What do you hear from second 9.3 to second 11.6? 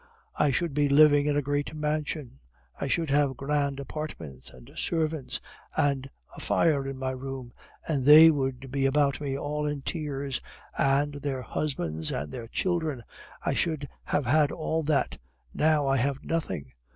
all in tears, and their